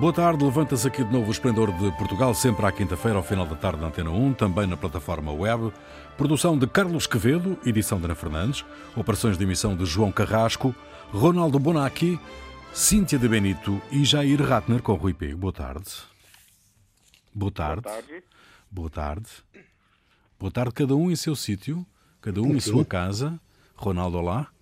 [0.00, 3.46] Boa tarde, levanta-se aqui de novo o Esplendor de Portugal, sempre à quinta-feira, ao final
[3.46, 5.72] da tarde na Antena 1, também na plataforma web.
[6.16, 8.64] Produção de Carlos Quevedo, edição de Ana Fernandes,
[8.96, 10.74] operações de emissão de João Carrasco,
[11.12, 12.18] Ronaldo Bonacci,
[12.72, 15.38] Cíntia de Benito e Jair Ratner com Rui Pego.
[15.38, 15.90] Boa tarde.
[17.32, 17.82] Boa tarde.
[17.82, 18.24] Boa tarde.
[18.70, 19.28] Boa tarde.
[20.40, 21.86] Boa tarde, cada um em seu sítio,
[22.20, 23.40] cada um em sua casa.
[23.76, 24.53] Ronaldo, olá.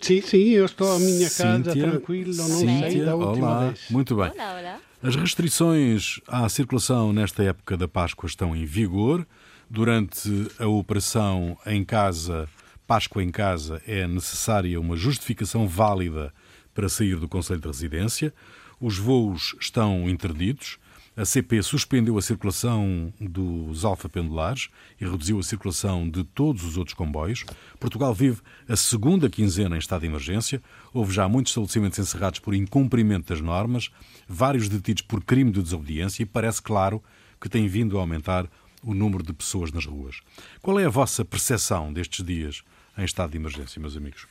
[0.00, 3.66] Sim, sim, eu estou à minha casa Cíntia, tranquilo, não Cíntia, sei da última olá.
[3.66, 3.80] vez.
[3.90, 4.30] Muito bem.
[4.30, 4.80] Olá, olá.
[5.02, 9.26] As restrições à circulação nesta época da Páscoa estão em vigor.
[9.68, 10.28] Durante
[10.58, 12.48] a operação em casa,
[12.86, 16.32] Páscoa em casa, é necessária uma justificação válida
[16.74, 18.32] para sair do Conselho de Residência.
[18.80, 20.78] Os voos estão interditos.
[21.16, 24.68] A CP suspendeu a circulação dos alfa-pendulares
[24.98, 27.44] e reduziu a circulação de todos os outros comboios.
[27.78, 30.62] Portugal vive a segunda quinzena em estado de emergência.
[30.94, 33.90] Houve já muitos estabelecimentos encerrados por incumprimento das normas,
[34.28, 37.02] vários detidos por crime de desobediência e parece claro
[37.40, 38.46] que tem vindo a aumentar
[38.82, 40.20] o número de pessoas nas ruas.
[40.62, 42.62] Qual é a vossa percepção destes dias
[42.96, 44.26] em estado de emergência, meus amigos?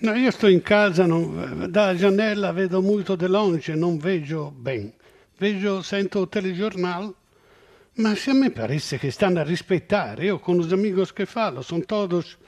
[0.00, 4.92] No, io sto in casa, non- da janela vedo molto de longe, non vedo bene.
[5.42, 7.12] Vedo, sento o telegiornal,
[7.96, 10.26] ma se a me parece che stanno a rispettare.
[10.26, 12.38] Io con os amigos que falo, sono todos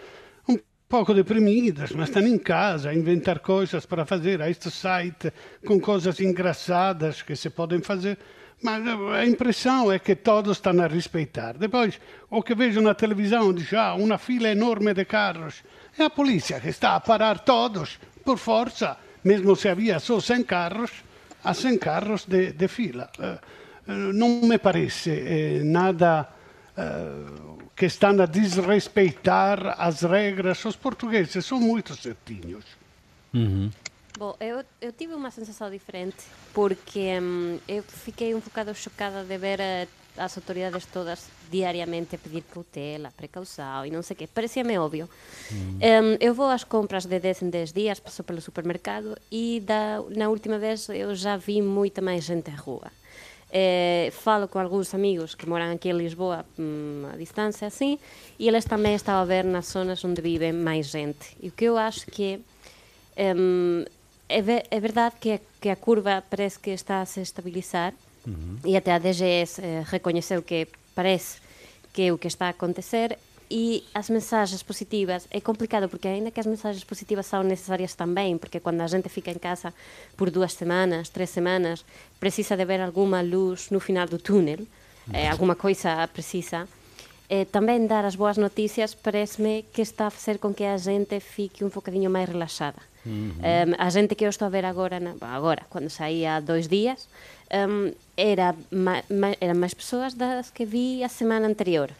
[0.46, 5.32] un poco deprimidos, ma stanno in casa a inventar coisas para fazer a este site
[5.66, 8.16] com coisas engraçadas que se podem fazer.
[8.62, 8.76] Ma
[9.18, 11.58] a impressão é que todos stanno a respeitar.
[11.58, 11.98] Depois,
[12.30, 15.64] o que vejo na televisão diz, ah, una fila enorme de carros.
[15.98, 20.44] É a polícia que está a parar todos, por força, mesmo se havia só 100
[20.44, 20.92] carros,
[21.44, 23.10] a 100 carros de, de fila.
[23.18, 23.38] Eh,
[23.88, 26.28] eh, não me parece eh, nada
[27.76, 30.64] que estão a desrespeitar as regras.
[30.64, 32.64] Os portugueses são muito certinhos.
[34.18, 39.38] Bom, eu, eu tive uma sensação diferente porque hum, eu fiquei um bocado chocada de
[39.38, 39.60] ver
[40.16, 44.26] as autoridades todas diariamente a pedir cautela, precaução e não sei o quê.
[44.26, 45.08] Parecia-me óbvio.
[45.52, 50.02] Hum, eu vou às compras de 10 em 10 dias, passo pelo supermercado e da,
[50.16, 52.90] na última vez eu já vi muita mais gente à rua.
[53.56, 57.98] Eh, falo com alguns amigos que moram aqui em Lisboa hum, à distância assim
[58.38, 61.36] e eles também estão a ver nas zonas onde vive mais gente.
[61.40, 62.40] E o que eu acho que
[63.16, 63.84] Hum,
[64.28, 67.94] é, ve- é verdade que a, que a curva parece que está a se estabilizar
[68.64, 71.38] e até a DGS eh, reconheceu que parece
[71.92, 73.18] que é o que está a acontecer.
[73.50, 78.38] E as mensagens positivas é complicado porque ainda que as mensagens positivas são necessárias também
[78.38, 79.72] porque quando a gente fica em casa
[80.16, 81.84] por duas semanas, três semanas
[82.18, 84.66] precisa de ver alguma luz no final do túnel
[85.12, 86.66] eh, alguma coisa precisa.
[87.28, 91.20] Eh, também dar as boas notícias parece-me que está a fazer com que a gente
[91.20, 92.80] fique um bocadinho mais relaxada.
[93.06, 96.68] Em, a gente que eu estou a ver agora, na, agora quando saí há dois
[96.68, 97.08] dias,
[97.50, 99.32] em, era ma, ma,
[100.14, 101.90] das que vi a semana anterior.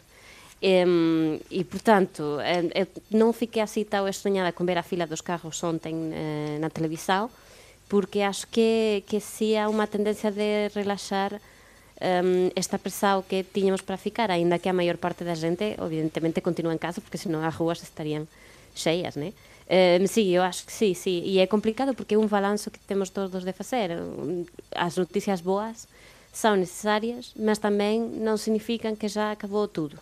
[0.61, 2.39] Em, e, portanto,
[3.11, 7.29] eu fiquei assim tão estranhada com ver a fila dos carros ontem eh, na televisão,
[7.87, 11.39] porque acho que, que sim há uma tendência de relaxar
[12.01, 16.41] um, esta pressão que tínhamos para ficar, ainda que a maior parte da gente, evidentemente,
[16.41, 18.27] continua em casa, porque senão as ruas estariam
[18.73, 19.33] cheias, né?
[19.67, 21.21] Um, sim, eu acho que sim, sim.
[21.25, 23.91] E é complicado porque é um balanço que temos todos de fazer.
[23.91, 24.45] Um,
[24.75, 25.87] As notícias boas
[26.31, 29.97] são necessárias, mas também não significam que já acabou tudo.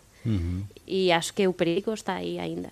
[0.88, 2.72] E acho que o perigo está aí ainda.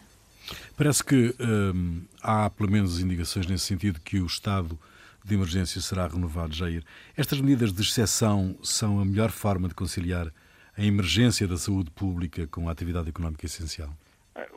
[0.75, 4.77] Parece que hum, há pelo menos indicações nesse sentido que o estado
[5.23, 6.83] de emergência será renovado, Jair.
[7.15, 10.31] Estas medidas de exceção são a melhor forma de conciliar
[10.75, 13.89] a emergência da saúde pública com a atividade económica essencial.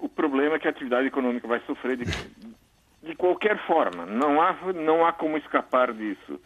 [0.01, 0.09] O
[0.55, 2.05] problema é que a atividade econômica vai sofrer de,
[3.03, 4.07] de qualquer forma.
[4.07, 6.41] Não há, não há como escapar disso.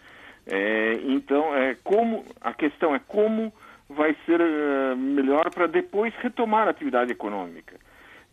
[0.47, 3.53] É, então, é, como a questão é como
[3.89, 7.75] vai ser eh, melhor para depois retomar a atividade econômica.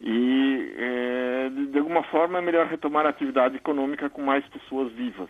[0.01, 5.29] E, é, de, alguma forma, é melhor retomar a atividade econômica com mais pessoas vivas.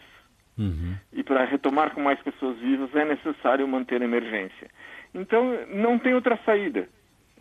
[1.13, 4.67] E para retomar com mais pessoas vivas é necessário manter a emergência.
[5.13, 6.89] Então, não tem outra saída.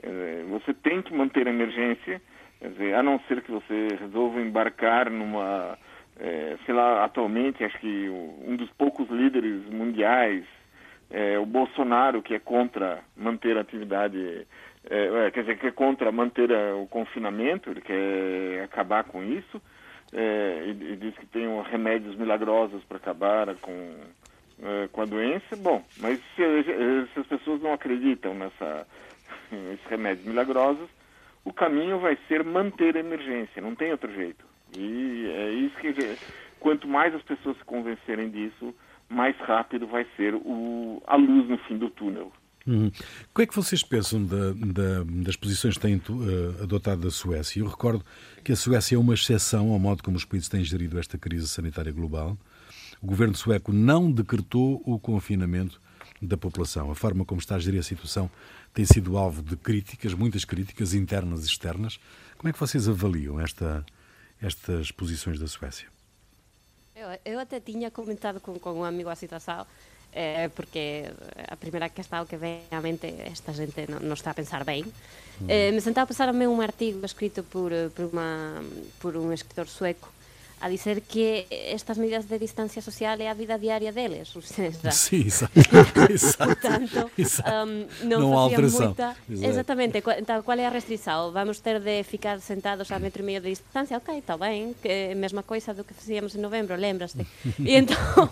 [0.02, 2.20] Eh, Você tem que manter a emergência,
[2.64, 5.76] quer dizer, a não ser que você resolva embarcar numa,
[6.18, 10.46] eh, sei lá, atualmente acho que um dos poucos líderes mundiais,
[11.10, 14.46] eh, o Bolsonaro, que é contra manter a atividade,
[14.90, 19.60] eh, eh, quer dizer, que é contra manter o confinamento, ele quer acabar com isso,
[20.14, 23.94] eh, e, e diz que tem remédios milagrosos para acabar com
[24.62, 26.62] eh, com a doença, bom, mas se,
[27.12, 28.86] se as pessoas não acreditam nessa,
[29.50, 30.88] nesses remédios milagrosos,
[31.44, 34.44] o caminho vai ser manter a emergência, não tem outro jeito.
[34.76, 35.94] E é isso que,
[36.58, 38.74] quanto mais as pessoas se convencerem disso,
[39.08, 42.32] mais rápido vai ser o, a luz no fim do túnel.
[42.66, 42.86] Uhum.
[42.86, 47.10] O que é que vocês pensam da, da, das posições que têm uh, adotado a
[47.10, 47.60] Suécia?
[47.60, 48.02] Eu recordo
[48.42, 51.46] que a Suécia é uma exceção ao modo como os países têm gerido esta crise
[51.46, 52.38] sanitária global.
[53.02, 55.78] O governo sueco não decretou o confinamento
[56.26, 56.90] da população.
[56.90, 58.30] A forma como está a gerir a situação
[58.72, 61.98] tem sido alvo de críticas, muitas críticas internas e externas.
[62.36, 63.84] Como é que vocês avaliam esta,
[64.40, 65.88] estas posições da Suécia?
[66.94, 69.66] Eu, eu até tinha comentado com, com um amigo a situação
[70.14, 71.10] eh, porque
[71.50, 74.86] a primeira questão que vem à mente esta gente non, non está a pensar ben
[74.86, 75.50] mm.
[75.50, 78.62] eh, me sentaba a pensar a un artigo escrito por, por, uma,
[79.02, 80.14] por un escritor sueco
[80.60, 84.90] a dizer que estas medidas de distancia social é a vida diaria deles, ou seja...
[84.90, 85.52] Sim, exato.
[86.46, 89.08] Portanto, um, non, non facían moita...
[89.28, 90.00] Exatamente.
[90.00, 91.32] Então, qual é a restrição?
[91.32, 93.98] Vamos ter de ficar sentados a metro e meio de distancia?
[93.98, 97.26] Ok, está ben, que é a mesma coisa do que facíamos en novembro, lembraste?
[97.60, 98.30] e entón,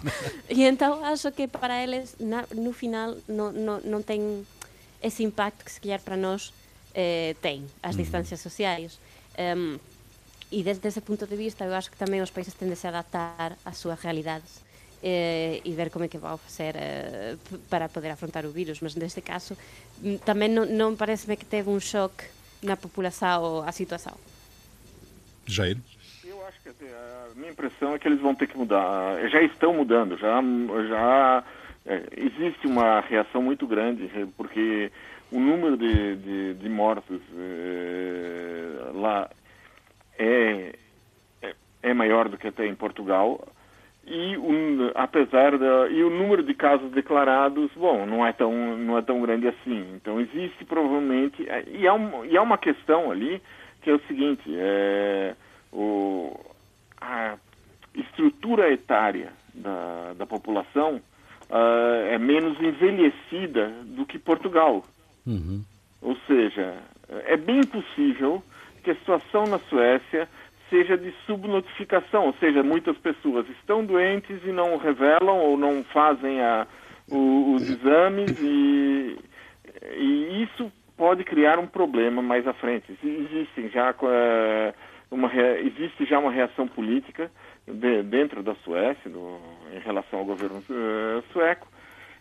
[0.49, 4.47] e entón acho que para eles, na, no final, non, non, non ten
[5.03, 6.55] ese impacto que se calhar para nós
[6.95, 8.97] eh, ten, as distancias sociais.
[9.37, 9.81] Um,
[10.53, 13.57] e desde ese punto de vista eu acho que tamén os países tenden a adaptar
[13.65, 14.61] ás súas realidades
[15.01, 17.41] eh, e ver como é que vão facer eh,
[17.73, 19.57] para poder afrontar o vírus, mas neste caso
[20.05, 22.29] mm, tamén non, non parece que teve un choque
[22.61, 24.15] na população a situação.
[25.49, 25.81] Jair?
[26.23, 29.73] Eu acho que a minha impressão é que eles vão ter que mudar, já estão
[29.73, 30.39] mudando, já,
[30.87, 31.45] já
[31.87, 34.07] é, existe uma reação muito grande,
[34.37, 34.93] porque
[35.33, 39.31] o número de, de, de mortos é, lá
[41.93, 43.47] é, maior do que até em Portugal.
[44.05, 48.99] E um, apesar da e o número de casos declarados bom não é tão não
[48.99, 49.95] é tão grande assim.
[49.95, 53.41] Então existe provavelmente é, e há, um, e há uma questão ali
[53.81, 55.37] que é o seguinte é
[55.73, 56.37] o
[57.01, 57.37] a
[57.95, 60.97] estrutura etária da, da população
[61.49, 64.85] uh, é menos envelhecida do que Portugal.
[65.25, 65.63] Uhum.
[66.01, 66.75] ou seja
[67.27, 68.43] é bem possível
[68.83, 70.29] que a situação na Suécia
[70.73, 76.41] seja de subnotificação, ou seja, muitas pessoas estão doentes e não revelam ou não fazem
[76.41, 76.67] a,
[77.11, 79.19] o, os exames e,
[79.99, 82.97] e, isso pode criar um problema mais à frente.
[83.05, 84.75] Existem já eh,
[85.11, 85.31] uma
[85.61, 87.31] existe já uma reação política
[87.67, 89.39] de, dentro da Suécia do,
[89.75, 91.69] em relação ao governo uh, sueco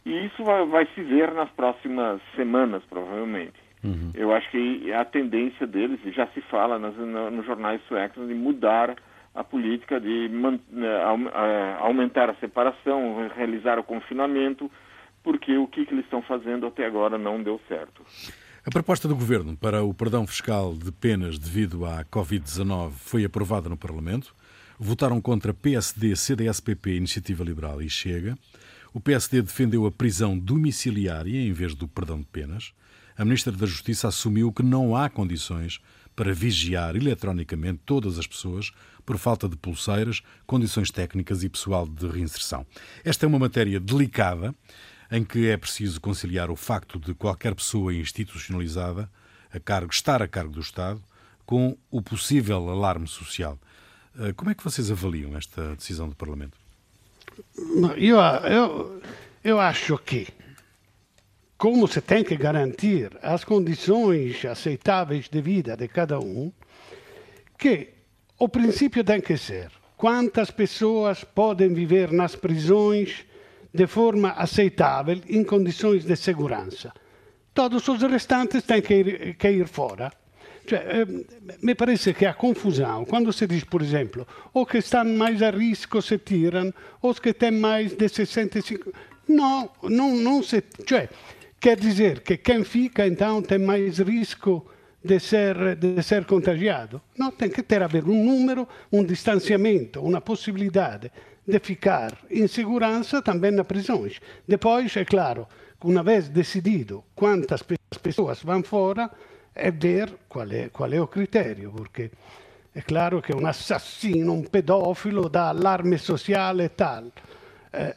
[0.05, 3.70] e isso vai, vai se ver nas próximas semanas provavelmente.
[3.83, 4.11] Uhum.
[4.13, 8.27] Eu acho que a tendência deles, e já se fala nas, no, nos jornais suecos,
[8.27, 8.95] de mudar
[9.33, 14.69] a política de man, uh, aumentar a separação, realizar o confinamento,
[15.23, 18.03] porque o que, que eles estão fazendo até agora não deu certo.
[18.65, 23.67] A proposta do Governo para o perdão fiscal de penas devido à Covid-19 foi aprovada
[23.67, 24.35] no Parlamento.
[24.77, 28.35] Votaram contra PSD, CDS-PP, Iniciativa Liberal e Chega.
[28.93, 32.73] O PSD defendeu a prisão domiciliária em vez do perdão de penas
[33.17, 35.79] a Ministra da Justiça assumiu que não há condições
[36.15, 38.71] para vigiar eletronicamente todas as pessoas
[39.05, 42.65] por falta de pulseiras, condições técnicas e pessoal de reinserção.
[43.03, 44.53] Esta é uma matéria delicada
[45.11, 49.09] em que é preciso conciliar o facto de qualquer pessoa institucionalizada
[49.53, 51.01] a cargo, estar a cargo do Estado
[51.45, 53.59] com o possível alarme social.
[54.17, 56.57] Eh, como é que vocês avaliam esta decisão do Parlamento?
[57.97, 59.01] Eu, eu,
[59.43, 60.27] eu acho que
[61.61, 66.51] como se tem que garantir as condições aceitáveis de vida de cada um,
[67.55, 67.89] que
[68.39, 73.27] o princípio tem que ser quantas pessoas podem viver nas prisões
[73.71, 76.91] de forma aceitável, em condições de segurança.
[77.53, 80.11] Todos os restantes têm que ir, que ir fora.
[80.65, 81.05] Cioè, eh,
[81.61, 85.51] me parece che a confusão, quando se diz, por exemplo, os que estão mais a
[85.51, 88.91] risco se tiram, os que têm mais de 65...
[89.27, 90.63] Não, não, não se...
[90.87, 91.09] Cioè,
[91.61, 94.65] Quer dizer que quem fica, então, tem mais risco
[95.05, 96.99] de ser, de ser contagiado?
[97.15, 101.11] Não, tem que ter haver um número, um distanciamento, uma possibilidade
[101.47, 104.19] de ficar em segurança também nas prisões.
[104.47, 105.47] Depois, é claro,
[105.83, 107.63] uma vez decidido quantas
[108.01, 109.11] pessoas vão fora,
[109.53, 112.09] é ver qual é, qual é o critério, porque
[112.73, 117.03] é claro que um assassino, um pedófilo dá alarme social e tal.
[117.71, 117.95] Eh,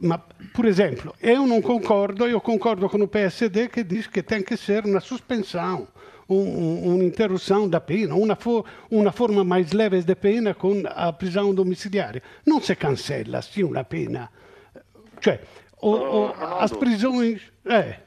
[0.00, 0.18] ma,
[0.54, 4.56] por exemplo, eu não concordo, eu concordo com o PSD que diz que tem que
[4.56, 5.88] ser uma suspensão,
[6.28, 11.12] um, uma interrupção da pena, uma, for, uma forma mais leve de pena com a
[11.12, 12.22] prisão domiciliare.
[12.46, 14.30] Não se cancella assim uma pena.
[15.20, 15.40] Cioè,
[15.80, 17.42] o, o, as prisões.
[17.64, 18.00] É.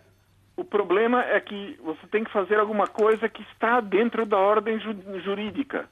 [0.56, 4.80] O problema é que você tem que fazer alguma coisa que está dentro da ordem
[5.24, 5.90] jurídica.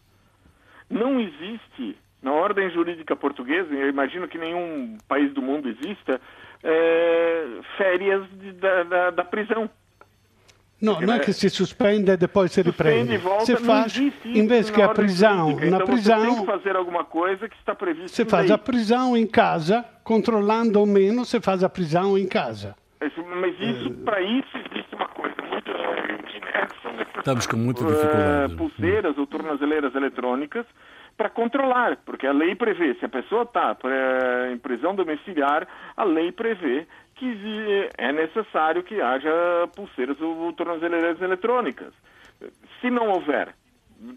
[0.89, 6.19] Não existe Na ordem jurídica portuguesa, eu imagino que nenhum país do mundo exista,
[6.63, 7.45] é,
[7.77, 9.69] férias de, da, da, da prisão.
[10.81, 13.17] No, non è che si sospende e depois se riprende.
[13.17, 17.03] volta, Se faz, invece che a prisão, na então você tem que prisão, fazer alguma
[17.03, 18.53] coisa que está previsto se em faz lei.
[18.53, 22.75] a prisão em casa, controlando ou menos, se faz a prisão em casa.
[23.01, 28.55] Mas isso, para isso, existe uma coisa muito né, são Estamos com muita eh, dificuldade.
[28.55, 30.65] pulseiras ou tornozeleiras eletrônicas
[31.19, 33.75] para controlar, porque a lei prevê, se a pessoa está
[34.53, 39.29] em prisão domiciliar, a lei prevê que é necessário que haja
[39.75, 41.93] pulseiras ou tornozeleiras eletrônicas.
[42.79, 43.53] Se não houver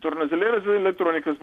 [0.00, 1.36] tornozeleiras eletrônicas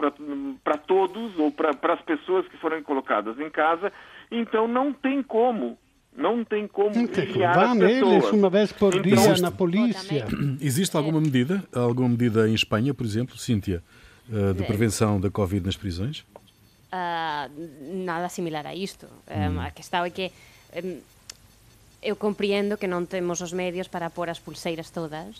[0.64, 3.92] para todos ou para as pessoas que forem colocadas em casa,
[4.30, 5.76] então não tem como.
[6.16, 10.26] Não tem como vigiar Vá neles uma vez por Então, dia na polícia.
[10.58, 13.82] Existe alguma medida, alguma medida em Espanha, por exemplo, Cíntia,
[14.30, 16.24] eh, de prevenção da Covid nas prisões?
[16.92, 17.48] Ah,
[17.92, 19.06] nada similar a isto.
[19.28, 20.32] Um, a questão é que
[20.74, 20.98] um,
[22.02, 25.38] eu compreendo que non temos os medios para pôr as pulseiras todas,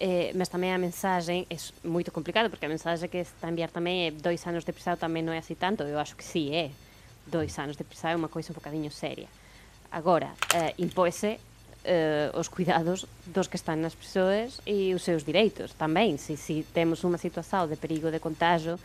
[0.00, 1.56] eh, mas tamén a mensaxe é
[1.86, 4.96] moito complicado, porque a mensaxe que está a enviar tamén é dois anos de prisão
[4.98, 6.72] tamén non é así tanto, eu acho que sí é.
[7.30, 9.30] Dois anos de prisão é unha coisa un bocadinho seria.
[9.92, 11.38] Agora, eh, impóese
[11.84, 16.20] eh, os cuidados dos que están nas persoas e os seus direitos tamén.
[16.20, 18.76] Se, se temos unha situación de perigo de contagio,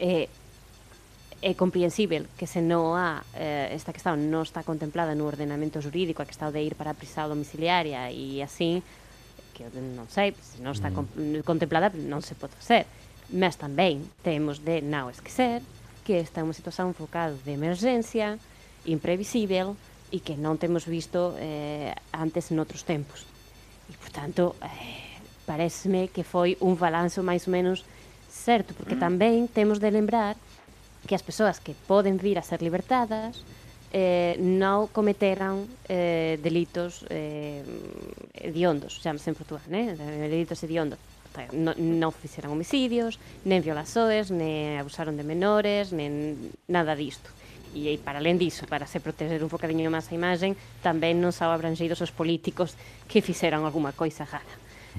[0.00, 0.28] eh,
[1.42, 6.22] é comprensível que se non há eh, esta questão non está contemplada no ordenamento jurídico
[6.22, 8.78] a questão de ir para a prisão domiciliaria e así
[9.50, 11.42] que non sei, se non está mm.
[11.42, 12.86] contemplada non se pode facer
[13.34, 15.66] mas tamén temos de non esquecer
[16.06, 18.38] que esta é unha situación focada de emergencia
[18.86, 19.74] imprevisível
[20.12, 23.24] e que non temos visto eh, antes noutros tempos
[23.88, 25.16] e portanto eh,
[25.48, 27.88] pareceme que foi un balanzo máis ou menos
[28.28, 30.36] certo porque tamén temos de lembrar
[31.08, 33.40] que as persoas que poden vir a ser libertadas
[33.92, 37.60] eh, non cometeran eh, delitos eh,
[38.32, 39.92] hediondos, chamase en Portugal, né?
[40.32, 40.96] delitos hediondos.
[41.52, 46.36] Non, non fixeran homicidios, nen violações, nen abusaron de menores, nen
[46.68, 47.28] nada disto.
[47.72, 50.52] E, para além disso, para se proteger un bocadinho máis a imagen,
[50.84, 52.76] tamén non são abrangidos os políticos
[53.08, 54.54] que fixeran alguma coisa rara.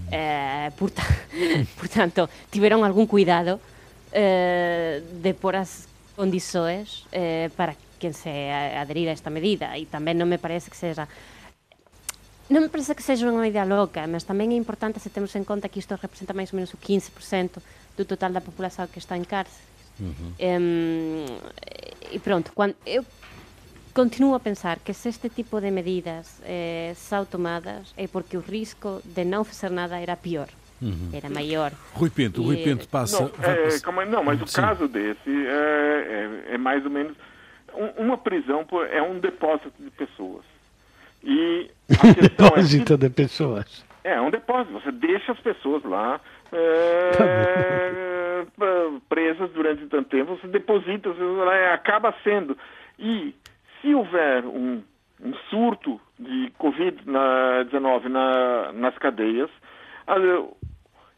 [0.10, 1.06] Eh, por, ta,
[1.77, 3.62] por tanto, tiveron algún cuidado
[4.12, 10.20] eh, de por as condições eh, para quen se aderir a esta medida e tamén
[10.20, 11.08] non me parece que seja
[12.51, 15.48] non me parece que seja unha medida loca, mas tamén é importante se temos en
[15.48, 17.63] conta que isto representa máis ou menos o 15%
[17.96, 19.73] do total da populación que está en cárcere.
[20.40, 21.26] Em,
[22.12, 23.06] e pronto, quando, eu
[23.94, 28.40] continuo a pensar que se este tipo de medidas eh, são tomadas é porque o
[28.42, 30.48] risco de não fazer nada era pior,
[31.14, 31.72] era maior.
[31.94, 33.20] Rui Pinto, o Rui E- Pinto passa.
[33.22, 34.62] Não, é, aí, não, mas o Sim.
[34.62, 37.16] caso desse é, é- é mais ou menos.
[37.76, 40.44] um- uma prisão pô, é um depósito de pessoas.
[41.24, 43.84] E a questão é, Depósito de pessoas.
[44.04, 44.74] é um depósito.
[44.74, 46.20] Você deixa as pessoas lá
[46.53, 52.57] é, p- presas durante tanto tempo, você deposita, você acaba sendo.
[53.00, 53.33] E
[53.81, 54.81] se houver um,
[55.22, 59.50] um surto de Covid-19 na, nas cadeias,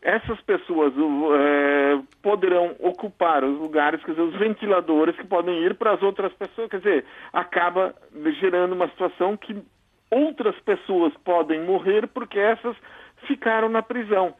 [0.01, 5.93] essas pessoas é, poderão ocupar os lugares, quer dizer, os ventiladores que podem ir para
[5.93, 7.93] as outras pessoas, quer dizer, acaba
[8.39, 9.55] gerando uma situação que
[10.11, 12.75] outras pessoas podem morrer porque essas
[13.27, 14.35] ficaram na prisão.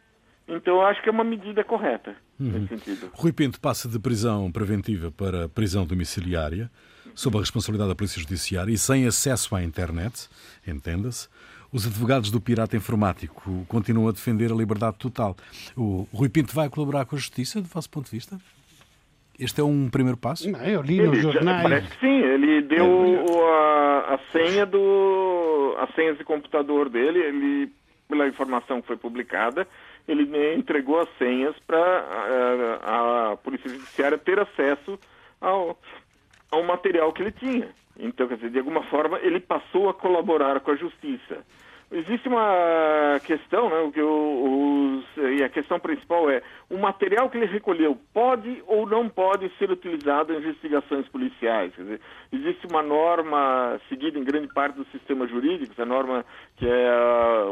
[0.48, 3.10] Então, eu acho que é uma medida correta nesse sentido.
[3.14, 6.70] Rui Pinto passa de prisão preventiva para prisão domiciliária,
[7.16, 10.30] sob a responsabilidade da Polícia Judiciária e sem acesso à internet,
[10.68, 11.28] entenda-se.
[11.72, 15.36] Os advogados do pirata informático continuam a defender a liberdade total.
[15.76, 18.38] O Rui Pinto vai colaborar com a Justiça, do vosso ponto de vista?
[19.38, 20.50] Este é um primeiro passo?
[20.50, 21.62] Ma io li nos Ele, jornais.
[21.64, 27.20] parece que sim, ele deu o- a, a senha do as senhas de computador dele,
[27.20, 27.72] ele
[28.08, 29.68] pela informação que foi publicada,
[30.08, 35.00] ele entregou as senhas para a, a Polícia Judiciária ter acesso
[35.42, 35.78] ao,
[36.52, 37.70] ao material que ele tinha.
[37.98, 41.46] Então, quer dizer, de alguma forma, ele passou a colaborar com a Justiça.
[41.92, 47.38] Existe uma questão, né, o que os, e a questão principal é, o material que
[47.38, 51.74] ele recolheu pode ou não pode ser utilizado em investigações policiais?
[51.76, 52.02] Quer dizer,
[52.34, 56.26] existe uma norma seguida em grande parte dos sistemas jurídicos, a norma
[56.58, 57.46] que é a,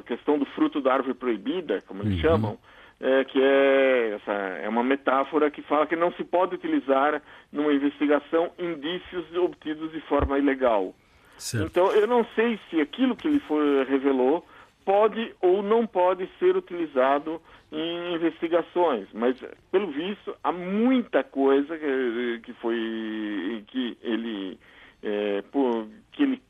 [0.00, 2.58] a questão do fruto da árvore proibida, como eles chamam,
[3.00, 7.72] é, que é, essa, é uma metáfora que fala que não se pode utilizar numa
[7.72, 10.94] investigação indícios obtidos de forma ilegal.
[11.36, 11.66] Certo.
[11.66, 14.44] Então, eu não sei se aquilo que ele foi, revelou
[14.84, 19.36] pode ou não pode ser utilizado em investigações, mas
[19.72, 24.58] pelo visto há muita coisa que, que foi que ele
[25.02, 26.42] é, por, que ele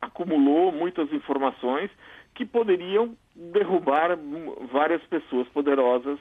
[0.00, 1.90] acumulou muitas informações
[2.34, 4.18] que poderiam derrubar
[4.72, 6.18] várias pessoas poderosas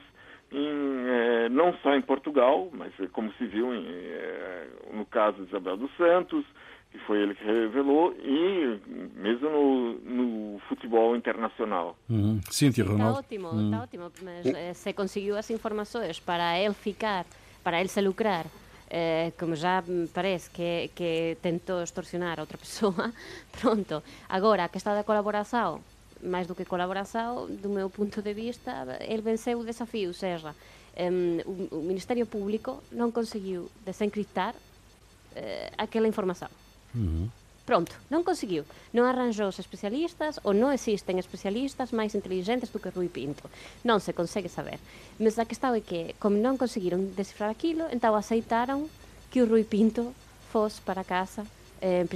[0.51, 5.43] em, é, não só em Portugal, mas como se viu em, é, no caso de
[5.43, 6.45] Isabel dos Santos,
[6.91, 8.79] que foi ele que revelou, e
[9.15, 11.95] mesmo no, no futebol internacional.
[12.09, 12.41] Uhum.
[12.49, 13.19] Cíntia, Ronaldo.
[13.19, 13.65] Está ótimo, uhum.
[13.65, 17.25] está ótimo, mas eh, se conseguiu as informações para ele ficar,
[17.63, 18.45] para ele se lucrar,
[18.89, 19.81] eh, como já
[20.13, 23.13] parece que, que tentou extorsionar outra pessoa,
[23.59, 24.03] pronto.
[24.27, 25.79] Agora, a questão da colaboração,
[26.21, 30.53] máis do que colaboração, do meu punto de vista, ele venceu o desafio, ou seja,
[30.99, 36.51] um, o, o Ministerio Público non conseguiu desencriptar uh, aquela información.
[36.95, 37.41] Uh -huh.
[37.65, 38.65] Pronto, non conseguiu.
[38.91, 43.47] Non arranjou os especialistas ou non existen especialistas máis inteligentes do que Rui Pinto.
[43.85, 44.81] Non se consegue saber.
[45.21, 48.89] Mas a questão é que, como non conseguiron descifrar aquilo, então aceitaron
[49.29, 50.11] que o Rui Pinto
[50.51, 51.45] fosse para casa
[51.79, 52.09] eh, en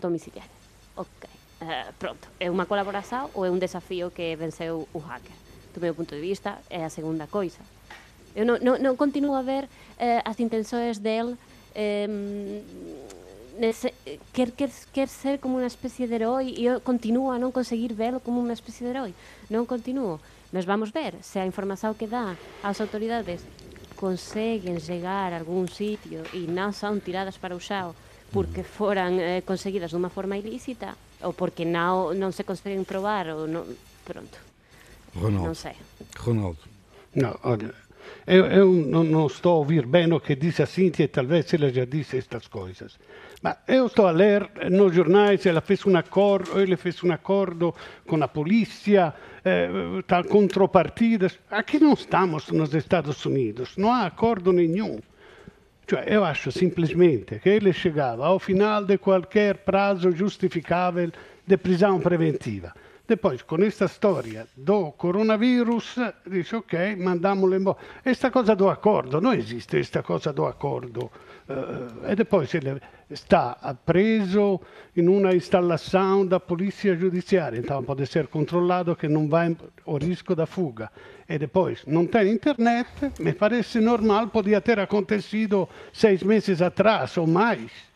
[0.00, 0.52] domiciliario.
[0.96, 1.24] Ok.
[1.60, 5.36] Uh, pronto, é unha colaboración ou é un desafío que venceu o hacker?
[5.72, 7.60] Do meu punto de vista, é a segunda coisa.
[8.34, 9.68] Eu non, non, non continuo a ver
[10.00, 11.36] eh, as intenções dele
[11.76, 12.08] eh,
[14.32, 17.92] quer, quer, quer ser como unha especie de herói e eu continuo a non conseguir
[17.92, 19.12] velo como unha especie de herói.
[19.52, 20.16] Non continuo.
[20.50, 23.44] Mas vamos ver se a información que dá ás autoridades
[24.00, 27.92] conseguen chegar a algún sitio e non son tiradas para o xao
[28.32, 33.44] porque foran eh, conseguidas dunha forma ilícita ou porque non, non se conseguen probar ou
[33.44, 33.68] non,
[34.08, 34.40] pronto.
[35.14, 35.52] Ronaldo.
[35.52, 35.76] Non sei.
[36.16, 36.62] Ronaldo.
[37.14, 37.74] No, olha,
[38.26, 42.18] eu, eu estou a ouvir bem o que disse a Cíntia, talvez ela já disse
[42.18, 42.98] estas coisas.
[43.42, 47.74] Mas eu estou a ler nos jornais, ela fez um acordo, ele fez um acordo
[48.06, 49.14] com a polícia,
[49.44, 49.68] eh,
[50.06, 51.38] tal contrapartidas.
[51.50, 55.00] Aqui não estamos nos Estados Unidos, não há acordo nenhum.
[55.88, 61.10] Cioè, acho simplesmente que ele chegava ao final de qualquer prazo justificável
[61.44, 62.72] de prisão preventiva.
[63.10, 67.76] Depois, com esta storia do coronavírus, dice ok, mandiamolo embora.
[68.04, 71.10] Esta cosa do accordo, non esiste questa cosa do accordo.
[71.50, 74.60] Uh, e depois ele está preso
[74.94, 80.36] in una installação da polícia judiciária, então pode ser controlado que não vai o risco
[80.36, 80.88] da fuga.
[81.28, 87.26] E depois não tem internet, me parece normal, podia ter acontecido seis meses atrás ou
[87.26, 87.89] mais.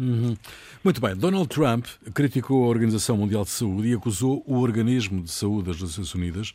[0.00, 0.34] Uhum.
[0.82, 1.14] Muito bem.
[1.14, 1.84] Donald Trump
[2.14, 6.54] criticou a Organização Mundial de Saúde e acusou o Organismo de Saúde das Nações Unidas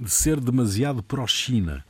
[0.00, 1.84] de ser demasiado pró-China.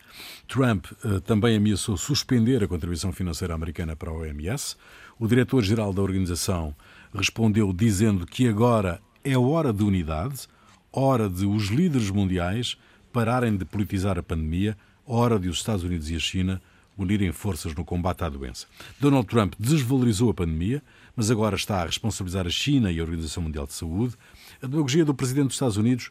[0.49, 4.77] Trump uh, também ameaçou suspender a contribuição financeira americana para a OMS.
[5.17, 6.75] O diretor-geral da organização
[7.15, 10.49] respondeu dizendo que agora é hora de unidade,
[10.93, 12.77] hora de os líderes mundiais
[13.13, 16.61] pararem de politizar a pandemia, hora de os Estados Unidos e a China
[16.97, 18.67] unirem forças no combate à doença.
[18.99, 20.83] Donald Trump desvalorizou a pandemia,
[21.15, 24.15] mas agora está a responsabilizar a China e a Organização Mundial de Saúde.
[24.63, 26.11] A demagogia do presidente dos Estados Unidos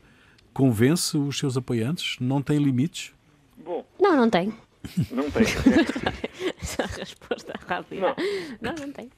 [0.54, 2.18] convence os seus apoiantes?
[2.20, 3.14] Não tem limites?
[3.58, 4.54] Bom, não, não tem.
[5.12, 5.42] Não tem.
[6.62, 8.02] Essa resposta rápida.
[8.02, 8.16] Não.
[8.62, 9.10] não, não tem.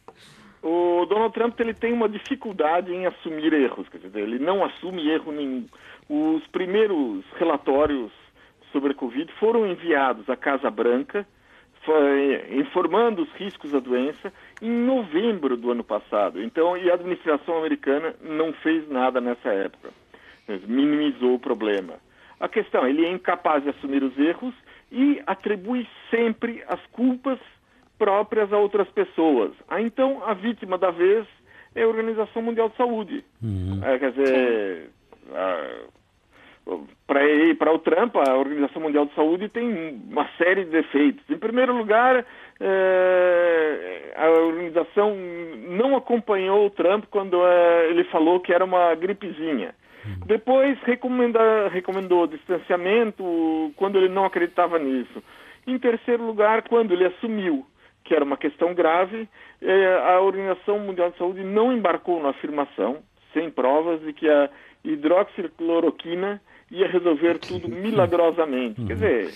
[0.64, 5.10] O Donald Trump ele tem uma dificuldade em assumir erros, quer dizer, ele não assume
[5.10, 5.66] erro nenhum.
[6.10, 8.12] Os primeiros relatórios
[8.72, 11.28] sobre a Covid foram enviados à Casa Branca
[12.52, 16.42] informando os riscos da doença em novembro do ano passado.
[16.42, 19.90] Então, e a administração americana não fez nada nessa época,
[20.68, 21.96] minimizou o problema.
[22.40, 24.54] A questão, ele é incapaz de assumir os erros
[24.92, 27.40] e atribui sempre as culpas
[27.98, 29.52] próprias a outras pessoas.
[29.68, 31.26] Ah, então, a vítima da vez
[31.74, 33.24] é a Organização Mundial de Saúde.
[33.42, 33.80] Uhum.
[33.84, 34.90] É, quer dizer,
[37.58, 41.24] para o Trump, a Organização Mundial de Saúde tem uma série de defeitos.
[41.30, 42.26] Em primeiro lugar,
[42.60, 45.16] é, a organização
[45.70, 49.74] não acompanhou o Trump quando é, ele falou que era uma gripezinha.
[50.26, 55.22] Depois recomenda, recomendou distanciamento quando ele não acreditava nisso.
[55.66, 57.66] Em terceiro lugar, quando ele assumiu
[58.04, 59.28] que era uma questão grave,
[59.62, 63.00] é, a Organização Mundial de Saúde não embarcou na afirmação,
[63.34, 64.50] sem provas, de que a
[64.84, 68.84] hidroxicloroquina ia resolver tudo milagrosamente.
[68.86, 69.34] Quer dizer,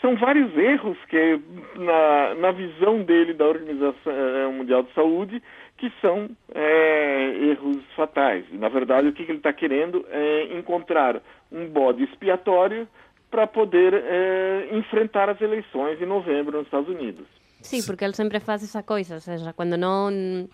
[0.00, 1.40] são vários erros que,
[1.76, 5.42] na, na visão dele da Organização eh, Mundial de Saúde,
[5.76, 8.44] que são é, erros fatais.
[8.52, 11.20] E, na verdade, o que, que ele está querendo é encontrar
[11.50, 12.86] um bode expiatório
[13.30, 17.26] para poder é, enfrentar as eleições em novembro nos Estados Unidos.
[17.60, 20.48] Sim, porque ele sempre faz essa coisa, ou seja, quando não,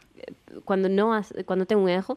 [0.65, 1.11] quando não,
[1.45, 2.17] quando tem um erro,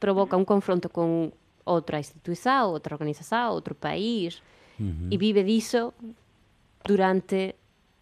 [0.00, 1.32] provoca um confronto com
[1.64, 4.42] outra instituição, outra organização, outro país,
[4.78, 5.08] uhum.
[5.10, 5.92] e vive disso
[6.84, 7.54] durante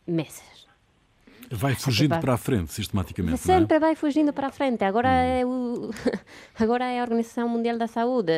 [0.07, 0.63] meses.
[1.55, 3.39] Vai fugindo para a frente, sistematicamente.
[3.39, 3.81] Sempre é?
[3.81, 4.85] vai fugindo para a frente.
[4.85, 5.13] Agora, hum.
[5.13, 5.91] é o,
[6.59, 8.33] agora é a Organização Mundial da Saúde,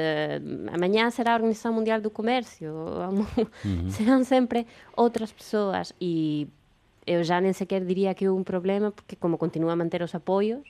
[0.72, 3.88] amanhã será a Organização Mundial do Comércio, uhum.
[3.90, 5.92] serão sempre outras pessoas.
[6.00, 6.48] E
[7.06, 10.12] eu já nem sequer diria que é um problema, porque como continua a manter os
[10.12, 10.62] apoios,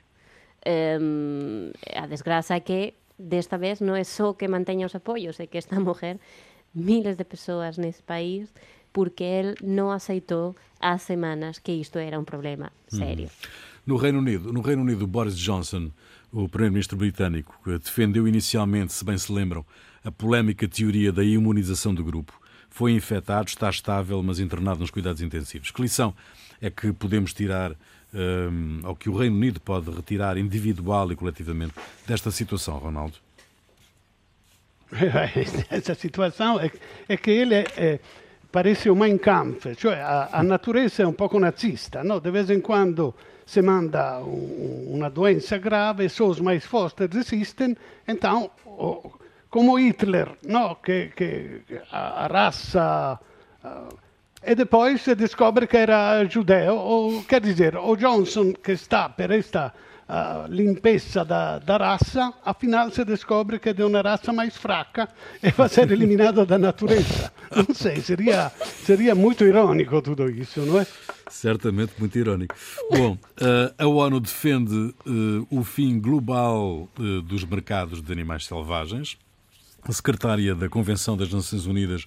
[1.01, 5.47] um, a desgraça é que desta vez não é só que mantenha os apoios, é
[5.47, 6.19] que está a morrer
[6.75, 8.53] miles de pessoas nesse país
[8.93, 13.27] porque ele não aceitou há semanas que isto era um problema sério.
[13.27, 13.49] Hum.
[13.85, 15.91] No Reino Unido, no Reino Unido, Boris Johnson,
[16.33, 19.67] o primeiro-ministro britânico, defendeu inicialmente, se bem se lembram,
[20.03, 22.41] a polémica teoria da imunização do grupo.
[22.71, 25.71] Foi infectado, está estável, mas internado nos cuidados intensivos.
[25.71, 26.15] Que lição
[26.61, 27.77] é que podemos tirar,
[28.15, 31.75] um, ou que o Reino Unido pode retirar individual e coletivamente
[32.07, 33.17] desta situação, Ronaldo?
[35.71, 36.71] Essa situação é,
[37.09, 38.01] é que ele é, é
[38.53, 42.21] parece o Mein Kampf, cioè a, a natureza è un poco nazista, no?
[42.21, 47.77] De vez em quando se manda un, una doença grave, só os mais fortes resistem,
[48.07, 48.53] então,
[49.51, 50.77] como Hitler, no?
[50.81, 53.19] che, che a, a raça...
[53.65, 54.04] Uh,
[54.47, 59.31] e depois se descobre che era giudeo, o quer dizer, o Johnson che sta per
[59.31, 59.73] esta
[60.09, 65.09] uh, limpeza da, da, raça, afinal se descobre que é de uma raça mais fraca
[65.43, 67.33] e vai ser eliminado da natureza.
[67.55, 68.51] Não sei, seria,
[68.85, 70.87] seria muito irônico tudo isso, não é?
[71.31, 72.55] Certamente muito irônico.
[72.91, 79.17] Bom, uh, a ONU defende uh, o fim global uh, dos mercados de animais selvagens.
[79.87, 82.07] A secretária da Convenção das Nações Unidas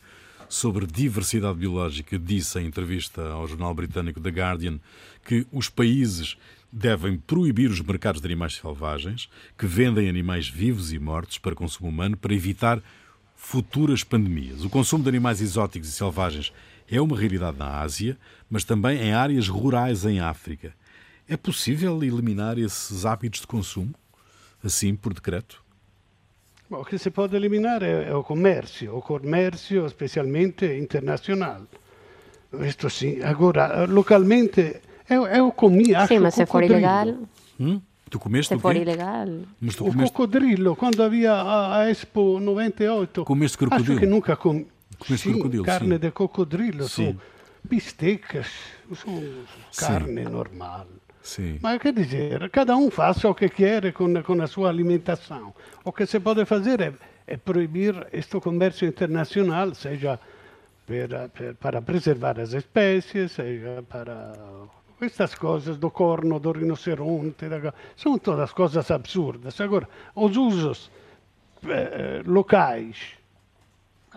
[0.50, 4.80] sobre Diversidade Biológica disse em entrevista ao jornal britânico The Guardian
[5.26, 6.38] que os países
[6.72, 11.90] devem proibir os mercados de animais selvagens que vendem animais vivos e mortos para consumo
[11.90, 12.82] humano para evitar
[13.36, 14.64] futuras pandemias.
[14.64, 16.54] O consumo de animais exóticos e selvagens
[16.90, 18.18] é uma realidade na Ásia,
[18.50, 20.74] mas também em áreas rurais em África.
[21.28, 23.94] É possível eliminar esses hábitos de consumo,
[24.64, 25.62] assim, por decreto?
[26.70, 31.62] Bom, o que se pode eliminar é, é o comércio, o comércio especialmente internacional.
[32.62, 33.22] Isto sim.
[33.24, 37.16] Agora, localmente eu, eu comi, acho, Sim, mas se for ilegal...
[37.60, 37.82] Hum?
[38.10, 39.28] Tu comeste se for ilegal.
[39.60, 40.14] Mas tu o comeste...
[40.14, 43.26] cocodrilo, quando havia a, a Expo 98.
[43.26, 43.92] Comeste crocodilo?
[43.92, 44.68] Acho que nunca comi.
[44.98, 46.00] Comeste sim, crocodilo, carne sim.
[46.00, 47.06] de cocodrilo, sim.
[47.06, 47.22] são
[47.64, 48.48] bistecas,
[48.96, 49.24] são
[49.76, 50.32] carne sim.
[51.62, 55.54] Mas quer dizer, cada um faça o que quer com, com a sua alimentação.
[55.84, 56.94] O que se pode fazer é,
[57.28, 60.20] é proibir este comércio internacional, seja
[60.86, 61.10] per,
[61.60, 64.34] para preservar as espécies, seja para
[65.00, 67.72] Queste cose do corno, do rinoceronte, da...
[67.96, 69.62] são todas coisas absurdas.
[69.62, 70.90] Agora, os usos
[71.68, 73.14] eh, locais,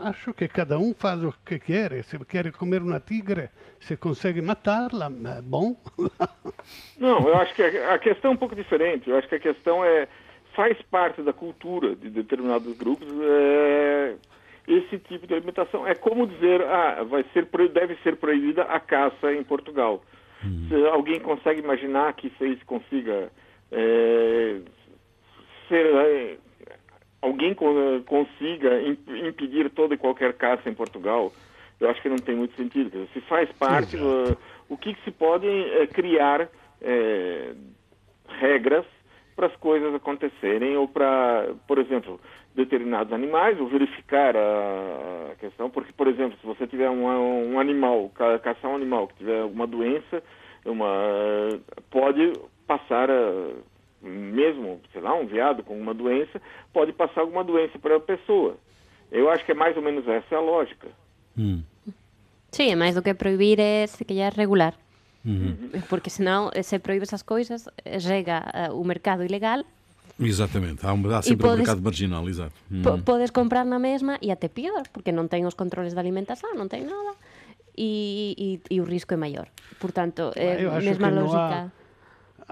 [0.02, 2.02] acho que cada um faz o que quer.
[2.04, 3.48] Se quer comer uma tigre,
[3.80, 5.76] se consegue matá-la, é bom.
[6.98, 9.08] Não, eu acho que a questão é um pouco diferente.
[9.08, 10.08] Eu acho que a questão é
[10.54, 14.16] faz parte da cultura de determinados grupos é,
[14.66, 15.86] esse tipo de alimentação.
[15.86, 20.02] É como dizer, ah, vai ser deve ser proibida a caça em Portugal.
[20.44, 20.66] Uhum.
[20.68, 23.30] Se alguém consegue imaginar que isso consiga
[23.70, 24.60] é,
[25.68, 26.36] ser é,
[27.22, 27.54] alguém
[28.06, 31.32] consiga impedir toda e qualquer caça em Portugal,
[31.80, 33.08] eu acho que não tem muito sentido.
[33.12, 34.36] Se faz parte, uh,
[34.68, 36.48] o que, que, se pode é, criar
[36.80, 37.54] é,
[38.28, 38.84] regras
[39.34, 42.20] para as coisas acontecerem ou para, por exemplo,
[42.54, 48.10] determinados animais ou verificar a, questão, porque, por exemplo, se você tiver um, um animal,
[48.14, 50.22] ca, caçar um animal que tiver alguma doença,
[50.66, 51.48] uma,
[51.90, 52.32] pode
[52.66, 53.52] passar, a,
[54.02, 56.40] mesmo, sei lá, um veado com uma doença,
[56.72, 58.56] pode passar alguma doença para a pessoa.
[59.10, 60.88] Eu acho que é mais ou menos essa a lógica.
[61.36, 61.62] Hum.
[62.50, 64.74] Sim, mais do que proibir é se calhar regular.
[65.24, 65.70] Uhum.
[65.88, 67.68] Porque senão, se proíbe essas coisas,
[68.00, 69.62] chega uh, o mercado ilegal.
[70.18, 72.54] Exatamente, há, um, há sempre podes, um mercado marginal, exato.
[72.70, 73.02] Uhum.
[73.02, 76.68] Podes comprar na mesma e até pior, porque não tem os controles de alimentação, não
[76.68, 77.14] tem nada.
[77.76, 79.46] E, e, e o risco é maior.
[79.78, 81.72] Portanto, é a mesma lógica.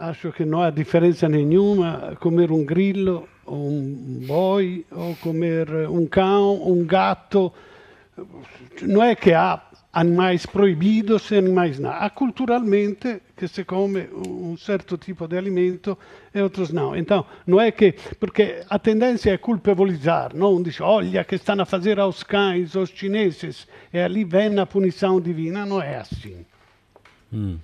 [0.01, 6.63] Acho que não há diferença nenhuma comer um grilo, um boi, ou comer um cão,
[6.71, 7.53] um gato.
[8.83, 9.61] Não é que há
[9.93, 11.91] animais proibidos e animais não.
[11.91, 15.99] Há culturalmente que se come um certo tipo de alimento
[16.33, 16.95] e outros não.
[16.95, 17.97] Então, não é que.
[18.21, 20.63] Porque a tendência é culpabilizar, não?
[20.63, 25.21] Diz, olha, que estão a fazer aos cães, aos chineses, e ali vem a punição
[25.21, 25.67] divina.
[25.67, 26.47] Não é assim.
[27.33, 27.59] Hum.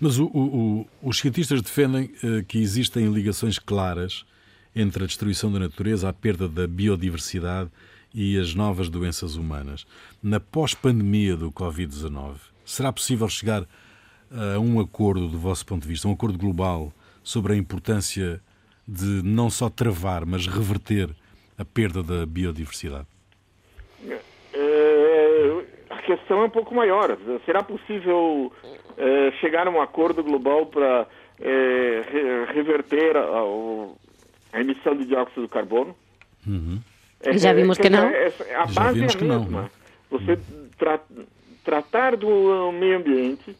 [0.00, 4.24] Mas o, o, o, os cientistas defendem uh, que existem ligações claras
[4.74, 7.70] entre a destruição da natureza, a perda da biodiversidade
[8.14, 9.86] e as novas doenças humanas.
[10.22, 13.66] Na pós-pandemia do Covid-19, será possível chegar
[14.30, 18.40] a um acordo, do vosso ponto de vista, um acordo global sobre a importância
[18.86, 21.14] de não só travar, mas reverter
[21.58, 23.06] a perda da biodiversidade?
[26.10, 27.16] Questão é um pouco maior.
[27.46, 28.52] Será possível
[28.98, 31.06] é, chegar a um acordo global para
[31.40, 33.20] é, reverter a,
[34.52, 35.94] a, emissão de dióxido de carbono?
[36.44, 36.80] Uhum.
[37.22, 38.08] É, Já vimos que não.
[38.08, 39.24] É, a Já base é a mesma.
[39.24, 39.70] Não,
[40.10, 40.36] Você
[40.76, 40.98] tra
[41.64, 43.56] tratar do meio ambiente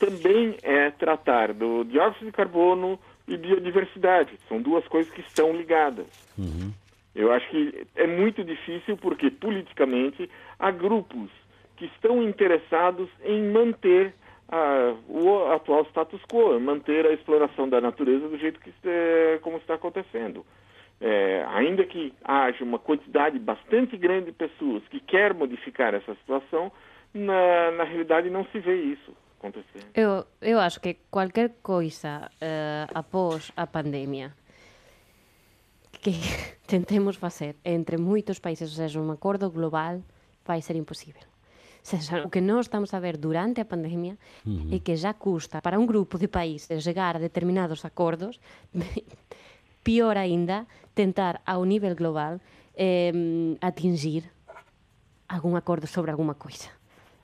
[0.00, 4.32] também é tratar do dióxido de carbono e biodiversidade.
[4.48, 6.08] São duas coisas que estão ligadas.
[6.36, 6.72] Uhum.
[7.14, 11.30] Eu acho que é muito difícil porque politicamente há grupos
[11.78, 14.14] que estão interessados em manter
[14.48, 19.58] a, o atual status quo, manter a exploração da natureza do jeito que é, como
[19.58, 20.44] está acontecendo.
[21.00, 26.72] É, ainda que haja uma quantidade bastante grande de pessoas que quer modificar essa situação,
[27.14, 29.86] na, na realidade não se vê isso acontecer.
[29.94, 34.34] Eu, eu acho que qualquer coisa uh, após a pandemia
[36.02, 36.12] que
[36.66, 40.02] tentemos facer entre moitos países, ou seja, un acordo global,
[40.44, 41.37] vai ser imposible.
[41.82, 44.76] Seja, o que nós estamos a ver durante a pandemia uh -huh.
[44.76, 48.40] é que já custa para un grupo de países chegar a determinados acordos,
[49.86, 52.40] pior ainda, tentar ao nível global
[52.76, 54.30] eh, atingir
[55.28, 56.68] algún acordo sobre alguma coisa.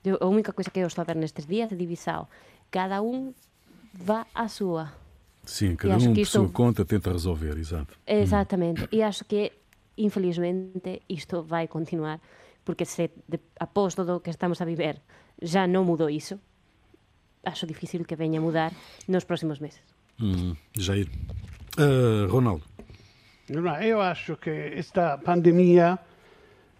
[0.04, 2.28] Eu, a única coisa que eu estou a ver nestes dias é divisão.
[2.70, 3.32] Cada um
[3.92, 4.92] vá à sua.
[5.44, 7.96] Sim, cada um por sua conta tenta resolver, exato.
[8.06, 8.84] Exatamente.
[8.84, 8.88] Hum.
[8.92, 9.52] E acho que,
[9.96, 12.20] infelizmente, isto vai continuar,
[12.64, 15.00] porque se de, após tudo o que estamos a viver
[15.40, 16.38] já não mudou isso,
[17.44, 18.72] acho difícil que venha a mudar
[19.08, 19.82] nos próximos meses.
[20.20, 21.08] Hum, Jair.
[21.78, 22.64] Uh, Ronaldo.
[23.82, 25.98] Eu acho que esta pandemia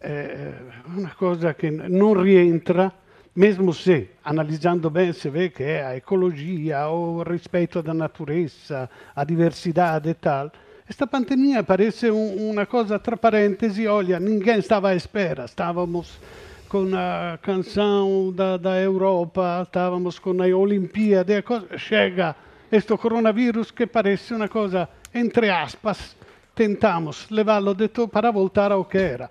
[0.01, 0.55] é
[0.87, 2.92] uma coisa que não rientra
[3.35, 9.25] mesmo se, analisando bem, se vê que é a ecologia, o respeito da natureza, a
[9.25, 10.53] diversidade e tal,
[10.87, 16.20] esta pandemia parece um, uma coisa tra parênteses, olha, ninguém estava à espera, estávamos
[16.68, 21.42] com a canção da, da Europa, estávamos com a Olimpíada,
[21.79, 22.37] chega.
[22.70, 26.16] Este coronavírus que parece uma coisa, entre aspas,
[26.55, 27.75] tentamos levá-lo
[28.12, 29.31] para voltar ao que era.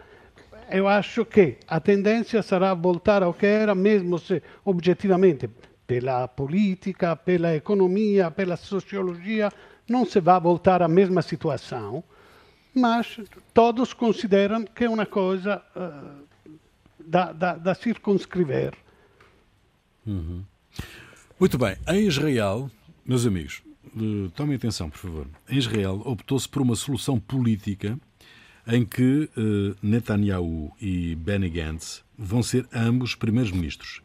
[0.72, 5.50] Eu acho que a tendência sarà voltar ao que era, mesmo se objetivamente
[5.86, 9.52] pela política, pela economia, pela sociologia,
[9.88, 12.04] não se vai voltar à mesma situação,
[12.74, 13.20] mas
[13.54, 16.24] todos consideram que é uma coisa uh,
[17.00, 18.74] da, da, da circunscrever.
[20.06, 20.44] Uhum.
[21.40, 21.76] Muito bem.
[21.88, 22.70] Em Israel,
[23.06, 23.62] meus amigos,
[24.36, 25.28] tomem atenção, por favor.
[25.50, 27.98] Em Israel optou-se por uma solução política
[28.66, 34.02] em que uh, Netanyahu e Benny Gantz vão ser ambos primeiros-ministros.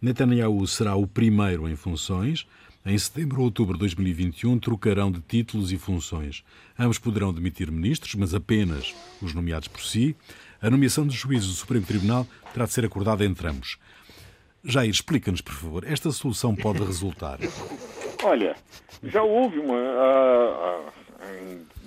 [0.00, 2.46] Netanyahu será o primeiro em funções.
[2.88, 6.42] Em setembro ou outubro de 2021 trocarão de títulos e funções.
[6.78, 10.16] Ambos poderão demitir ministros, mas apenas os nomeados por si.
[10.62, 13.78] A nomeação dos juízes do Supremo Tribunal terá de ser acordada entre ambos.
[14.64, 17.38] Jair, explica-nos, por favor, esta solução pode resultar?
[18.24, 18.56] Olha,
[19.02, 19.76] já houve uma.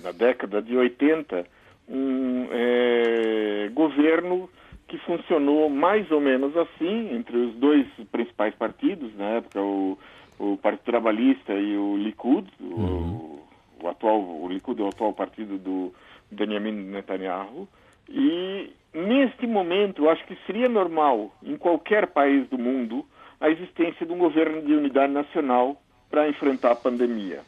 [0.04, 1.44] Na década de 80
[1.88, 4.48] um é, governo
[4.86, 9.98] que funcionou mais ou menos assim entre os dois principais partidos, na época o,
[10.38, 13.42] o Partido Trabalhista e o Likud, uhum.
[13.80, 15.92] o, o, atual o Likud é o atual partido do
[16.30, 17.68] Benjamin Netanyahu,
[18.08, 23.04] e neste momento acho que seria normal em qualquer país do mundo
[23.40, 27.40] a existência de um governo de unidade nacional para enfrentar a pandemia.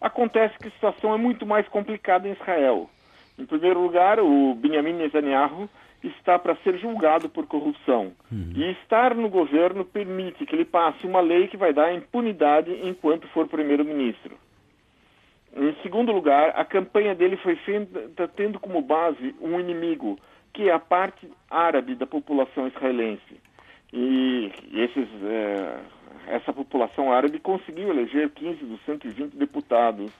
[0.00, 2.90] Acontece que a situação é muito mais complicada em Israel.
[3.38, 5.68] Em primeiro lugar, o Benjamin Netanyahu
[6.08, 8.12] está para ser julgado por corrupção.
[8.30, 8.52] Uhum.
[8.54, 13.28] E estar no governo permite que ele passe uma lei que vai dar impunidade enquanto
[13.28, 14.36] for primeiro-ministro.
[15.54, 20.18] Em segundo lugar, a campanha dele foi feita tendo como base um inimigo,
[20.52, 23.40] que é a parte árabe da população israelense.
[23.92, 25.80] E esses, é,
[26.28, 30.10] essa população árabe conseguiu eleger 15 dos 120 deputados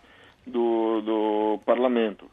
[0.47, 2.27] do, do parlamento.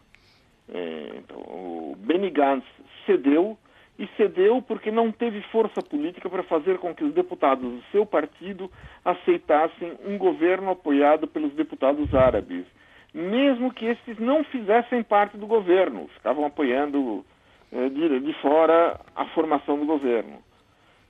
[0.74, 2.66] É, então, o Benny Gantz
[3.06, 3.58] cedeu
[3.98, 8.06] e cedeu porque não teve força política para fazer com que os deputados do seu
[8.06, 8.72] partido
[9.04, 12.66] aceitassem um governo apoiado pelos deputados árabes,
[13.14, 17.26] mesmo que esses não fizessem parte do governo, ficavam apoiando
[17.72, 20.38] é, de, de fora a formação do governo.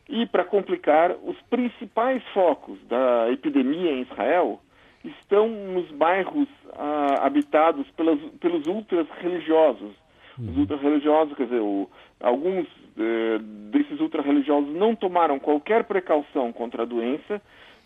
[0.08, 4.60] E, para complicar, os principais focos da epidemia em Israel
[5.04, 9.92] estão nos bairros ah, habitados pelos, pelos ultras religiosos.
[10.38, 10.62] Os uhum.
[10.62, 11.90] ultra religiosos, quer dizer, o,
[12.22, 12.66] alguns
[12.98, 13.40] eh,
[13.72, 17.42] desses ultra religiosos não tomaram qualquer precaução contra a doença,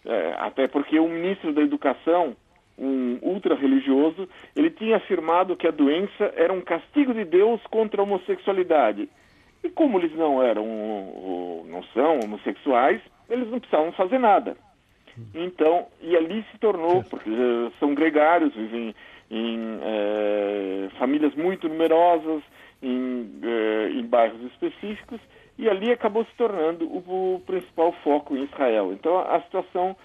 [0.06, 2.36] eh, até porque o ministro da Educação,
[2.78, 8.02] um ultra religioso, ele tinha afirmado que a doença era um castigo de Deus contra
[8.02, 9.10] a homossexualidade.
[9.64, 10.66] E como eles não eram,
[11.68, 14.58] não são homossexuais, eles não precisavam fazer nada.
[15.34, 18.96] Então, e ali se tornou, porque eh, são gregários, vivem
[19.30, 22.44] em é, famílias muito numerosas,
[22.82, 25.20] em, é, em, bairros específicos,
[25.58, 28.92] e ali acabou se tornando o, o, principal foco em Israel.
[28.94, 29.96] Então, a situação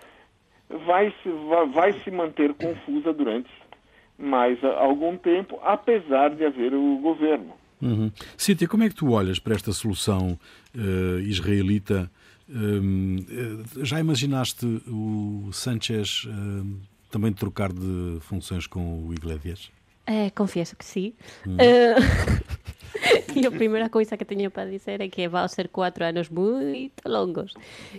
[0.87, 3.51] vai se, vai, vai se manter confusa durante
[4.18, 7.53] mais algum tempo, apesar de haver o governo.
[7.81, 8.11] Uhum.
[8.37, 10.38] Cíntia, como é que tu olhas para esta solução
[10.75, 12.11] uh, israelita?
[12.48, 16.80] Uh, já imaginaste o Sanchez uh,
[17.11, 19.70] também trocar de funções com o Iglesias?
[20.06, 21.12] É, confesso que sim.
[21.46, 21.56] Hum.
[21.56, 26.30] Uh, e a primeira coisa que tenho para dizer é que vão ser quatro anos
[26.30, 27.52] muito longos.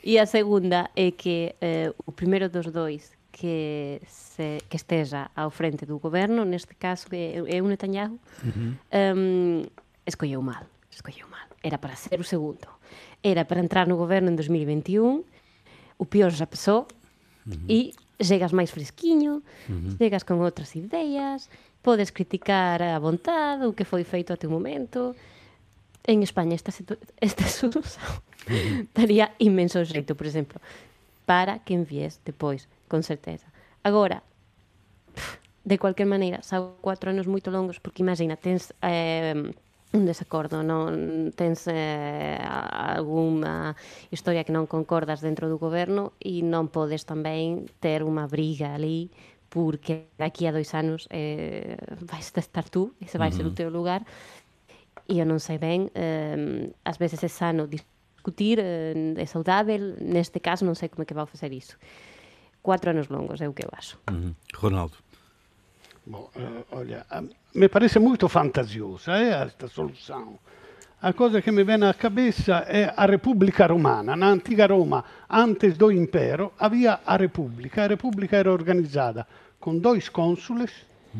[0.03, 5.51] E a segunda é que uh, o primeiro dos dois que, se, que esteja ao
[5.51, 8.75] frente do governo, neste caso é, é o Netanyahu, uhum.
[9.15, 9.63] um,
[10.05, 10.63] escolheu mal.
[10.89, 11.47] Escolheu mal.
[11.63, 12.67] Era para ser o segundo.
[13.23, 15.23] Era para entrar no governo em 2021.
[15.97, 16.87] O pior já passou.
[17.45, 17.65] Uhum.
[17.67, 19.97] E chegas máis fresquiño, uh -huh.
[19.97, 21.49] chegas con outras ideas,
[21.81, 25.15] podes criticar a vontade o que foi feito até o momento.
[26.03, 26.71] En España esta,
[27.19, 28.87] esta solución -huh.
[28.93, 30.59] daría inmenso xeito, por exemplo,
[31.25, 33.47] para que envíes depois, con certeza.
[33.83, 34.23] Agora,
[35.63, 39.53] de cualquier maneira, xa cuatro anos moito longos, porque imagina, tens eh,
[39.91, 43.73] un desacordo, non tens eh, algunha
[44.13, 49.09] historia que non concordas dentro do goberno e non podes tamén ter unha briga ali
[49.49, 51.73] porque daqui a dois anos eh,
[52.05, 53.37] vais estar tú, ese vai uh -huh.
[53.37, 54.05] ser o teu lugar.
[55.09, 60.37] E eu non sei ben eh, ás veces é sano discutir eh, é saudável, neste
[60.37, 61.81] caso non sei como é que vai facer iso
[62.61, 64.33] quatro anos longos é o que eu acho uh -huh.
[64.53, 64.97] Ronaldo.
[66.05, 67.05] Bom, uh, olha,
[67.55, 70.39] me parece muito fantasiosa é esta solução.
[71.01, 74.15] A coisa que me vem à cabeça é a República Romana.
[74.15, 77.85] Na antiga Roma, antes do Impero, havia a República.
[77.85, 79.25] A República era organizada
[79.59, 80.71] com dois cônsules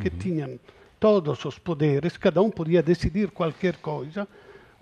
[0.02, 0.60] que tinham
[1.00, 4.28] todos os poderes, cada um podia decidir qualquer coisa,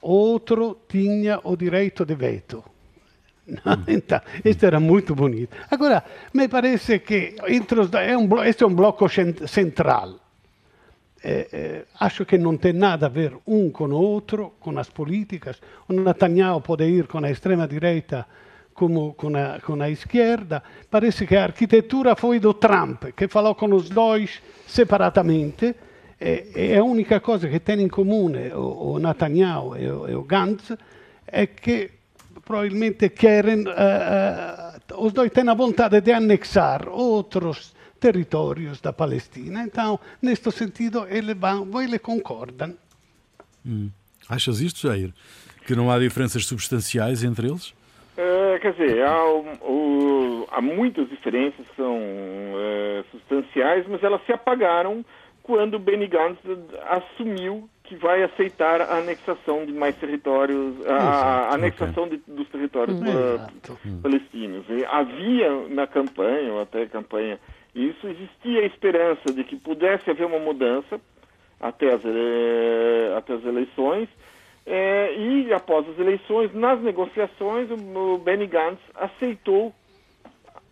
[0.01, 2.63] outro tinha o direito de veto.
[3.87, 5.55] Então, isto era muito bonito.
[5.71, 9.07] Agora, me parece que os, é um, este é um bloco
[9.47, 10.26] central.
[11.23, 14.89] É, é, acho que não tem nada a ver um com o outro, com as
[14.89, 15.59] políticas.
[15.87, 18.25] O Netanyahu pode ir com a extrema-direita
[18.73, 20.61] como com a, com a esquerda.
[20.89, 25.75] Parece que a arquitetura foi do Trump, que falou com os dois separatamente.
[26.21, 30.15] E, e a única coisa que tem em comum o, o Netanyahu e o, e
[30.15, 30.77] o Gantz
[31.25, 31.91] é que
[32.45, 39.63] probabilmente querem, uh, uh, os dois têm a vontade de anexar outros territórios da Palestina.
[39.63, 42.75] Então, neste sentido, eles vão, eles concordam.
[43.65, 43.89] Hum.
[44.29, 45.13] Achas isto, Jair?
[45.65, 47.73] Que não há diferenças substanciais entre eles?
[48.17, 54.33] É, quer dizer, há, o, há, muitas diferenças que são é, substanciais, mas elas se
[54.33, 55.05] apagaram
[55.43, 56.39] quando Benny Gantz
[56.89, 62.21] assumiu que vai aceitar a anexação de mais territórios, a, a anexação okay.
[62.27, 64.65] de, dos territórios uh, palestinos.
[64.67, 67.39] E havia na campanha, ou até campanha,
[67.77, 70.99] isso, existia a esperança de que pudesse haver uma mudança
[71.59, 72.01] até as,
[73.17, 74.09] até as eleições,
[74.65, 79.73] eh, e após as eleições, nas negociações, o, o Benny Gantz aceitou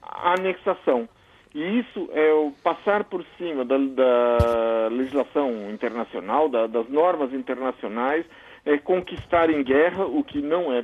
[0.01, 1.07] a anexação.
[1.53, 8.25] E isso é o passar por cima da, da legislação internacional, da, das normas internacionais,
[8.65, 10.83] é conquistar em guerra o que não é, é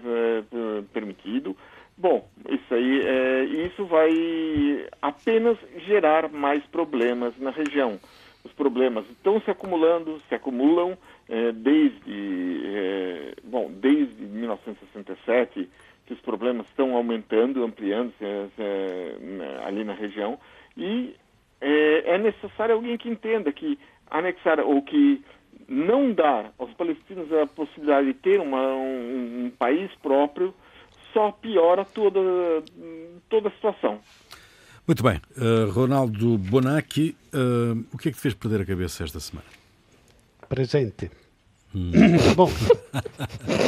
[0.93, 1.57] permitido.
[2.01, 4.09] Bom, isso aí, é, isso vai
[4.99, 7.99] apenas gerar mais problemas na região.
[8.43, 10.97] Os problemas estão se acumulando, se acumulam
[11.29, 15.69] é, desde, é, bom, desde 1967
[16.07, 19.15] que os problemas estão aumentando, ampliando-se é,
[19.63, 20.39] ali na região
[20.75, 21.15] e
[21.61, 23.77] é, é necessário alguém que entenda que
[24.09, 25.23] anexar ou que
[25.67, 30.51] não dar aos palestinos a possibilidade de ter uma, um, um, país próprio
[31.13, 32.19] só piora toda,
[33.29, 33.99] toda a situação.
[34.87, 35.21] Muito bem.
[35.37, 39.47] Uh, Ronaldo Bonacci, uh, o que é que te fez perder a cabeça esta semana?
[40.49, 41.11] Presente.
[41.73, 41.91] Hum.
[42.35, 42.49] Bom,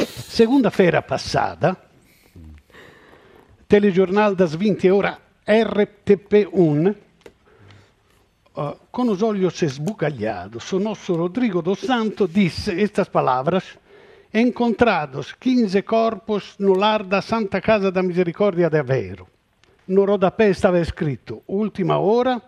[0.06, 1.76] segunda-feira passada,
[3.68, 5.16] telejornal das 20 horas
[5.46, 6.94] RTP1
[8.56, 13.78] uh, com os olhos esbugalhados, o nosso Rodrigo dos Santos disse estas palavras:
[14.36, 19.28] Encontrados 15 corpos no lar da Santa Casa da Misericórdia de Aveiro.
[19.86, 22.42] No rodapé estava escrito: Última hora,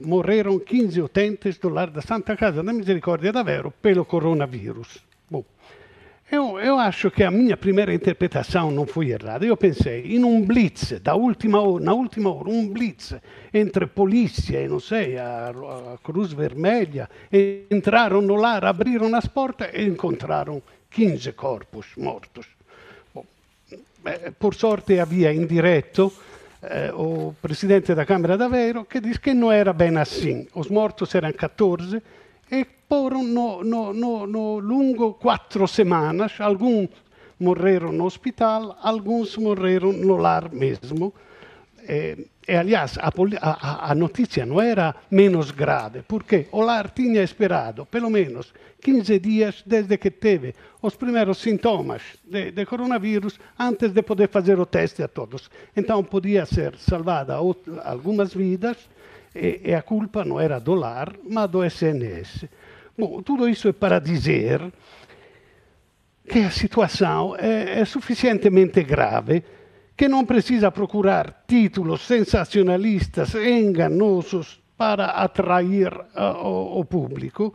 [0.00, 4.98] morreram 15 utentes do lar da Santa Casa da Misericórdia de Aveiro pelo coronavírus.
[5.30, 5.44] Bom,
[6.32, 9.46] eu, eu, acho que a minha primeira interpretação não foi errada.
[9.46, 13.14] Eu pensei, em um blitz, da última hora, na última hora, um blitz
[13.54, 15.50] entre polícia e, não sei, a,
[15.94, 17.08] a Cruz Vermelha,
[17.70, 20.60] entraram no lar, abriram as portas e encontraram
[20.90, 22.46] 15 corpos mortos.
[23.14, 23.24] Bom,
[24.38, 26.12] por sorte havia em direto
[26.62, 30.46] eh, o presidente da Câmara de Aveiro que disse que não era bem assim.
[30.54, 32.02] Os mortos eram 14
[32.50, 36.40] e foram no, no, no, no lungo quatro semanas.
[36.40, 36.90] Alguns
[37.38, 41.14] morreram no hospital, alguns morreram no lar mesmo.
[41.88, 47.22] E, e aliás, a, a, a, notícia não era menos grave, porque o lar tinha
[47.22, 53.92] esperado pelo menos 15 dias desde que teve os primeiros sintomas de, de coronavírus antes
[53.92, 55.50] de poder fazer o teste a todos.
[55.76, 57.34] Então podia ser salvada
[57.84, 58.78] algumas vidas
[59.34, 62.46] e, e a culpa não era do lar, mas do SNS.
[62.96, 64.72] Bom, tudo isso é para dizer
[66.26, 69.44] que a situação é, é suficientemente grave
[69.98, 77.52] que não precisa procurar títulos sensacionalistas e enganosos para atrair uh, o, o público,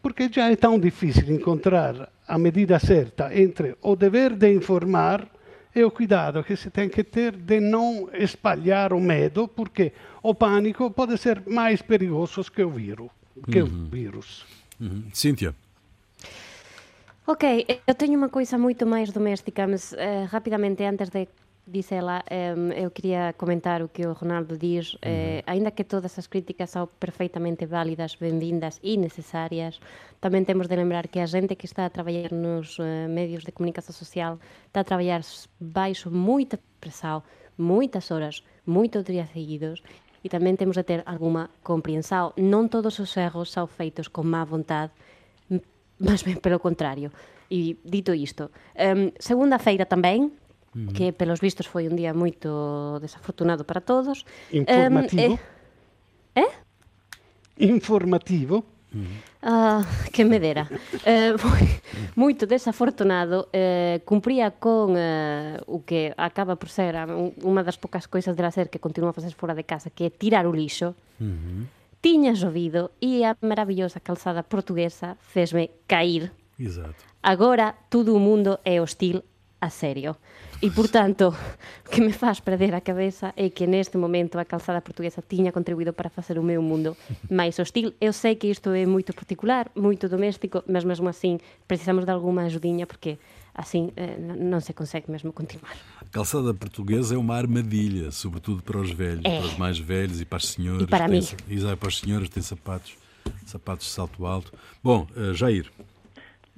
[0.00, 5.28] porque já é tão difícil encontrar a medida certa entre o dever de informar
[5.74, 10.34] e o cuidado que se tem que ter de não espalhar o medo, porque o
[10.34, 13.10] pânico pode ser mais perigoso que o vírus.
[13.50, 13.84] Que uhum.
[13.84, 14.46] o vírus.
[14.80, 15.04] Uhum.
[15.12, 15.54] Cíntia.
[17.26, 21.28] Ok, eu tenho uma coisa muito mais doméstica, mas uh, rapidamente antes de
[21.66, 22.24] dice ela,
[22.56, 26.70] um, eu queria comentar o que o Ronaldo diz, eh, ainda que todas as críticas
[26.70, 29.78] são perfeitamente válidas, benvindas e necesarias,
[30.18, 33.54] tamén temos de lembrar que a xente que está a traballar nos uh, medios de
[33.54, 34.32] comunicación social
[34.66, 35.22] está a traballar
[35.62, 37.22] baixo moita presión,
[37.54, 39.86] moitas horas, moitos días seguidos,
[40.22, 42.34] e tamén temos de ter alguma compreensão.
[42.38, 44.94] Non todos os erros são feitos con má vontade,
[45.98, 47.10] mas ben pelo contrario.
[47.52, 48.48] E dito isto,
[48.78, 50.32] um, segunda-feira tamén,
[50.94, 54.24] que pelos vistos foi un día moito desafortunado para todos.
[54.48, 55.36] Informativo.
[55.36, 56.48] Um, eh?
[56.48, 56.52] eh?
[57.68, 58.64] Informativo.
[59.42, 60.68] Ah, que me dera.
[61.04, 61.64] Eh, foi
[62.14, 66.94] moito desafortunado, eh, cumpría con eh, o que acaba por ser
[67.40, 70.08] unha das poucas coisas de la ser que continúa a facer fora de casa, que
[70.08, 70.94] é tirar o lixo.
[71.20, 71.64] Uh -huh.
[72.02, 76.32] Tiña xovido e a maravillosa calzada portuguesa fesme cair.
[76.58, 76.98] Exato.
[77.22, 79.22] Agora todo o mundo é hostil
[79.62, 80.16] a serio.
[80.60, 81.34] E, portanto,
[81.86, 85.52] o que me faz perder a cabeza é que neste momento a calzada portuguesa tiña
[85.52, 86.96] contribuído para facer o meu mundo
[87.30, 87.94] máis hostil.
[88.00, 92.42] Eu sei que isto é moito particular, moito doméstico, mas mesmo assim precisamos de alguma
[92.42, 93.18] ajudinha porque
[93.54, 95.76] assim eh, non se consegue mesmo continuar.
[96.00, 99.38] A calçada portuguesa é uma armadilha, sobretudo para os velhos, é.
[99.38, 100.82] para os mais velhos e para as senhoras.
[100.82, 101.22] E para mim.
[101.48, 102.94] Exato, para as senhoras têm sapatos,
[103.46, 104.52] sapatos de salto alto.
[104.82, 105.70] Bom, uh, Jair.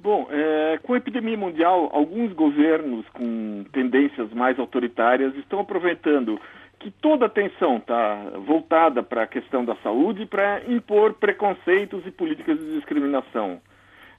[0.05, 6.39] Bom, é, com a epidemia mundial, alguns governos com tendências mais autoritárias estão aproveitando
[6.79, 8.13] que toda a atenção está
[8.45, 13.59] voltada para a questão da saúde para impor preconceitos e políticas de discriminação.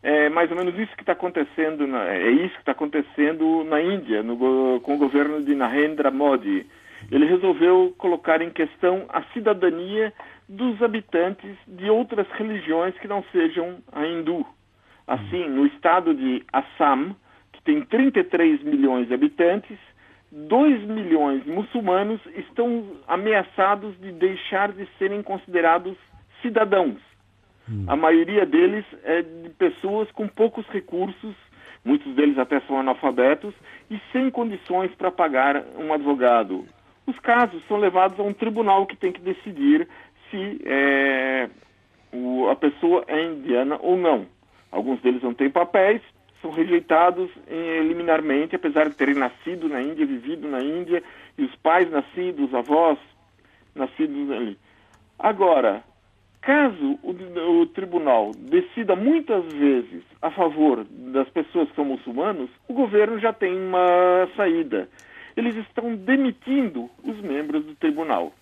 [0.02, 3.80] É mais ou menos isso que está acontecendo, na, é isso que está acontecendo na
[3.80, 6.66] Índia, no, com o governo de Narendra Modi.
[7.12, 10.12] Ele resolveu colocar em questão a cidadania
[10.48, 14.44] dos habitantes de outras religiões que não sejam a hindu.
[15.06, 17.14] Assim, no estado de Assam,
[17.52, 19.78] que tem 33 milhões de habitantes,
[20.32, 25.96] 2 milhões de muçulmanos estão ameaçados de deixar de serem considerados
[26.42, 27.00] cidadãos.
[27.68, 27.84] Hum.
[27.86, 31.34] A maioria deles é de pessoas com poucos recursos,
[31.84, 33.54] muitos deles até são analfabetos,
[33.90, 36.64] e sem condições para pagar um advogado.
[37.06, 39.88] Os casos são levados a um tribunal que tem que decidir
[40.30, 41.48] se é,
[42.12, 44.26] o, a pessoa é indiana ou não.
[44.70, 46.02] Alguns deles não têm papéis,
[46.42, 51.02] são rejeitados eliminarmente, apesar de terem nascido na Índia, vivido na Índia,
[51.36, 52.98] e os pais nascidos, os avós
[53.74, 54.58] nascidos ali.
[55.18, 55.82] Agora,
[56.42, 57.10] caso o,
[57.60, 63.32] o, tribunal decida muitas vezes a favor das pessoas que são muçulmanos, o governo já
[63.32, 64.88] tem uma saída.
[65.36, 68.32] Eles estão demitindo os membros do tribunal.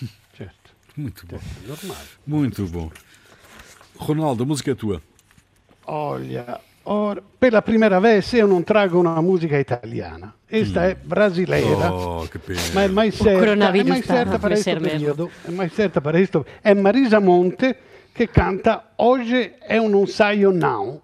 [0.36, 0.74] Certo.
[0.96, 1.38] Muito bom.
[1.66, 1.96] Normal.
[2.26, 2.90] Muito bom.
[3.96, 5.00] Ronaldo, a música é tua.
[5.86, 10.34] Olha, Ora, per la prima vez io non trago una musica italiana.
[10.46, 10.84] Questa mm.
[10.84, 11.92] è brasileira.
[11.92, 12.28] Oh.
[12.74, 15.30] Ma è mai certa, è mai certa per questo periodo.
[15.44, 16.44] È mai certa per questo.
[16.60, 17.76] È Marisa Monte
[18.12, 21.00] che canta Oggi è un saio now.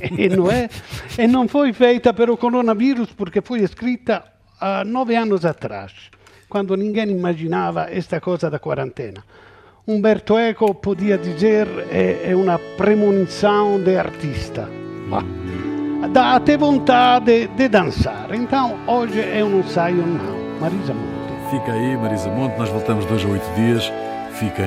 [0.00, 0.68] e, non è,
[1.16, 5.92] e non foi feita per il coronavirus perché fu scritta uh, nove anni atrás,
[6.48, 9.24] quando ninguém immaginava questa cosa da quarantena.
[9.86, 14.68] Umberto Eco podia dizer è, è una premonição de artista.
[16.12, 18.28] Dá até vontade de dançar.
[18.32, 20.60] Então, hoje é um ensaio não.
[20.60, 21.50] Marisa Monte.
[21.50, 22.58] Fica aí, Marisa Monte.
[22.58, 23.90] Nós voltamos dois a oito dias.
[24.32, 24.64] Fiquem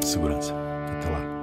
[0.00, 0.54] em segurança.
[0.98, 1.37] Até lá.